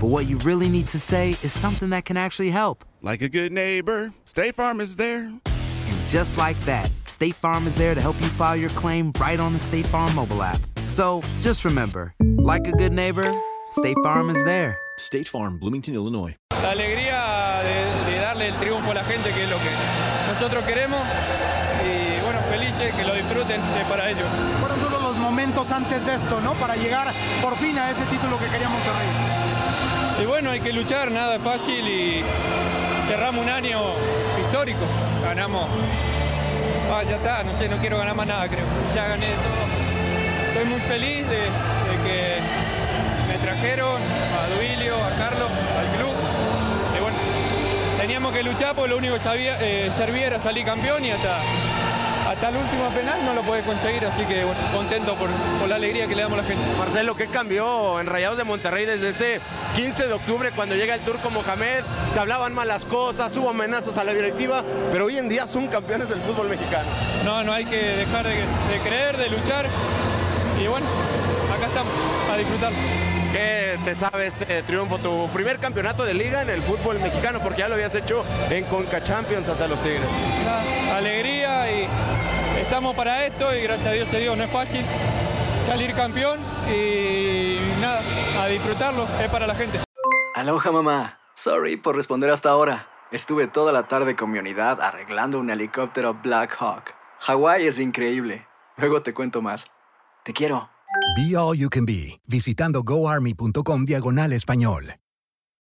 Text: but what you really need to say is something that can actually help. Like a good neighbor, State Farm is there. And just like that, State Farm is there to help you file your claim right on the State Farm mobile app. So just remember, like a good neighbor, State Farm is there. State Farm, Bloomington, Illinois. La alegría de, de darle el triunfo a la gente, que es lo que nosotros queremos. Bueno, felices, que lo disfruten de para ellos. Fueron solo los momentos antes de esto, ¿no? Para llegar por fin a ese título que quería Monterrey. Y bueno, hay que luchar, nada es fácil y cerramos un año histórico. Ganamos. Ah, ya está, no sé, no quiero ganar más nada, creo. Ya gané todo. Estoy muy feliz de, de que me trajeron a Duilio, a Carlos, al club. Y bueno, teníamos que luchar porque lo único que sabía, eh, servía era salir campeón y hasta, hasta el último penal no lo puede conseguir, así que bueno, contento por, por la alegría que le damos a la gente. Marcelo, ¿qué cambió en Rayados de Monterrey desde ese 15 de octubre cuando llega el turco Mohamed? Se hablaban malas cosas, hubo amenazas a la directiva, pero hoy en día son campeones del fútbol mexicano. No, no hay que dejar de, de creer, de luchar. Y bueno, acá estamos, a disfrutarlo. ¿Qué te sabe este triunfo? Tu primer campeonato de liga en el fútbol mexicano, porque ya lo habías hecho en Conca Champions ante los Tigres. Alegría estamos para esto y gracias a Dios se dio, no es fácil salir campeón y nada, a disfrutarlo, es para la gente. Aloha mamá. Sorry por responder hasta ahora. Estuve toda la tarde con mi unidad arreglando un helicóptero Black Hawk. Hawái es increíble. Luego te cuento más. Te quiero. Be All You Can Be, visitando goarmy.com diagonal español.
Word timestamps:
but 0.00 0.08
what 0.08 0.26
you 0.26 0.36
really 0.38 0.68
need 0.68 0.88
to 0.88 0.98
say 0.98 1.30
is 1.42 1.52
something 1.52 1.90
that 1.90 2.04
can 2.04 2.16
actually 2.16 2.50
help. 2.50 2.84
Like 3.02 3.22
a 3.22 3.28
good 3.28 3.52
neighbor, 3.52 4.12
State 4.24 4.54
Farm 4.54 4.80
is 4.80 4.96
there. 4.96 5.24
And 5.24 6.06
just 6.06 6.36
like 6.36 6.58
that, 6.60 6.90
State 7.04 7.34
Farm 7.34 7.66
is 7.66 7.74
there 7.74 7.94
to 7.94 8.00
help 8.00 8.20
you 8.20 8.28
file 8.28 8.56
your 8.56 8.70
claim 8.70 9.12
right 9.20 9.40
on 9.40 9.52
the 9.52 9.58
State 9.58 9.86
Farm 9.86 10.14
mobile 10.14 10.42
app. 10.42 10.60
So 10.86 11.22
just 11.40 11.64
remember, 11.64 12.14
like 12.20 12.66
a 12.66 12.72
good 12.72 12.92
neighbor, 12.92 13.30
State 13.70 13.96
Farm 14.02 14.28
is 14.30 14.42
there. 14.44 14.78
State 14.98 15.28
Farm, 15.28 15.58
Bloomington, 15.58 15.94
Illinois. 15.94 16.36
La 16.50 16.70
alegría 16.70 17.62
de, 17.62 18.10
de 18.10 18.18
darle 18.18 18.48
el 18.48 18.54
triunfo 18.54 18.90
a 18.90 18.94
la 18.94 19.04
gente, 19.04 19.32
que 19.32 19.44
es 19.44 19.50
lo 19.50 19.58
que 19.58 19.70
nosotros 20.32 20.64
queremos. 20.64 21.00
Bueno, 22.26 22.40
felices, 22.50 22.92
que 22.92 23.04
lo 23.04 23.14
disfruten 23.14 23.60
de 23.74 23.84
para 23.88 24.10
ellos. 24.10 24.26
Fueron 24.58 24.80
solo 24.80 25.00
los 25.00 25.16
momentos 25.16 25.70
antes 25.70 26.04
de 26.04 26.16
esto, 26.16 26.40
¿no? 26.40 26.54
Para 26.54 26.74
llegar 26.74 27.12
por 27.40 27.56
fin 27.56 27.78
a 27.78 27.88
ese 27.88 28.02
título 28.06 28.36
que 28.36 28.46
quería 28.46 28.68
Monterrey. 28.68 29.06
Y 30.20 30.26
bueno, 30.26 30.50
hay 30.50 30.58
que 30.58 30.72
luchar, 30.72 31.12
nada 31.12 31.36
es 31.36 31.42
fácil 31.42 31.86
y 31.86 32.24
cerramos 33.08 33.44
un 33.44 33.48
año 33.48 33.80
histórico. 34.42 34.80
Ganamos. 35.22 35.68
Ah, 36.92 37.04
ya 37.04 37.14
está, 37.14 37.44
no 37.44 37.52
sé, 37.52 37.68
no 37.68 37.76
quiero 37.76 37.96
ganar 37.96 38.16
más 38.16 38.26
nada, 38.26 38.48
creo. 38.48 38.66
Ya 38.92 39.06
gané 39.06 39.28
todo. 39.28 40.48
Estoy 40.48 40.64
muy 40.64 40.80
feliz 40.80 41.28
de, 41.28 41.38
de 41.38 41.96
que 42.04 42.40
me 43.28 43.38
trajeron 43.38 44.02
a 44.02 44.56
Duilio, 44.56 44.96
a 44.96 45.10
Carlos, 45.16 45.50
al 45.78 45.96
club. 45.96 46.14
Y 46.96 47.02
bueno, 47.02 47.18
teníamos 48.00 48.32
que 48.32 48.42
luchar 48.42 48.74
porque 48.74 48.90
lo 48.90 48.96
único 48.96 49.14
que 49.14 49.20
sabía, 49.20 49.58
eh, 49.60 49.92
servía 49.96 50.26
era 50.26 50.40
salir 50.40 50.64
campeón 50.64 51.04
y 51.04 51.12
hasta, 51.12 51.38
hasta 52.26 52.48
el 52.48 52.56
último 52.56 52.88
penal 52.90 53.24
no 53.24 53.34
lo 53.34 53.42
puede 53.42 53.62
conseguir, 53.62 54.04
así 54.04 54.24
que 54.24 54.44
bueno, 54.44 54.60
contento 54.72 55.14
por, 55.14 55.30
por 55.60 55.68
la 55.68 55.76
alegría 55.76 56.06
que 56.06 56.16
le 56.16 56.22
damos 56.22 56.38
a 56.38 56.42
la 56.42 56.48
gente. 56.48 56.64
Marcelo, 56.76 57.14
¿qué 57.14 57.28
cambió 57.28 58.00
en 58.00 58.06
Rayados 58.06 58.36
de 58.36 58.44
Monterrey 58.44 58.84
desde 58.84 59.10
ese 59.10 59.40
15 59.76 60.08
de 60.08 60.12
octubre 60.12 60.50
cuando 60.50 60.74
llega 60.74 60.94
el 60.94 61.00
turco 61.02 61.30
Mohamed? 61.30 61.84
Se 62.12 62.18
hablaban 62.18 62.52
malas 62.52 62.84
cosas, 62.84 63.36
hubo 63.36 63.50
amenazas 63.50 63.96
a 63.96 64.04
la 64.04 64.12
directiva, 64.12 64.64
pero 64.90 65.06
hoy 65.06 65.18
en 65.18 65.28
día 65.28 65.46
son 65.46 65.68
campeones 65.68 66.08
del 66.08 66.20
fútbol 66.20 66.48
mexicano. 66.48 66.88
No, 67.24 67.44
no 67.44 67.52
hay 67.52 67.64
que 67.64 67.76
dejar 67.76 68.24
de, 68.24 68.34
de 68.34 68.80
creer, 68.84 69.16
de 69.16 69.28
luchar. 69.30 69.66
Y 70.60 70.66
bueno, 70.66 70.86
acá 71.56 71.66
estamos, 71.66 71.92
a 72.32 72.36
disfrutarlo. 72.36 72.78
¿Qué 73.32 73.78
te 73.84 73.94
sabe 73.94 74.28
este 74.28 74.62
triunfo? 74.62 74.98
Tu 74.98 75.28
primer 75.28 75.58
campeonato 75.58 76.04
de 76.04 76.14
liga 76.14 76.42
en 76.42 76.50
el 76.50 76.62
fútbol 76.62 76.98
mexicano, 76.98 77.40
porque 77.42 77.60
ya 77.60 77.68
lo 77.68 77.74
habías 77.74 77.94
hecho 77.94 78.24
en 78.50 78.64
Conca 78.64 79.02
Champions 79.02 79.48
ante 79.48 79.68
los 79.68 79.80
Tigres. 79.80 80.06
Alegría 80.90 81.35
estamos 82.60 82.94
para 82.94 83.26
esto 83.26 83.54
y 83.54 83.62
gracias 83.62 83.88
a 83.88 83.92
Dios 83.92 84.08
se 84.08 84.18
dio, 84.18 84.36
no 84.36 84.44
es 84.44 84.50
fácil 84.50 84.84
salir 85.66 85.94
campeón 85.94 86.38
y 86.72 87.58
nada, 87.80 88.02
a 88.42 88.46
disfrutarlo, 88.46 89.08
es 89.20 89.28
para 89.28 89.46
la 89.46 89.54
gente. 89.54 89.80
Aloha 90.34 90.70
mamá. 90.70 91.18
Sorry 91.34 91.76
por 91.76 91.96
responder 91.96 92.30
hasta 92.30 92.50
ahora. 92.50 92.88
Estuve 93.10 93.46
toda 93.46 93.72
la 93.72 93.86
tarde 93.88 94.16
con 94.16 94.30
mi 94.30 94.38
unidad 94.38 94.80
arreglando 94.80 95.38
un 95.38 95.50
helicóptero 95.50 96.14
Black 96.14 96.56
Hawk. 96.58 96.94
Hawái 97.20 97.66
es 97.66 97.78
increíble. 97.78 98.46
Luego 98.76 99.02
te 99.02 99.14
cuento 99.14 99.42
más. 99.42 99.66
Te 100.24 100.32
quiero. 100.32 100.68
Be 101.16 101.36
All 101.36 101.56
You 101.56 101.68
Can 101.68 101.86
Be, 101.86 102.20
visitando 102.26 102.82
goarmy.com 102.82 103.84
diagonal 103.84 104.32
español. 104.32 104.96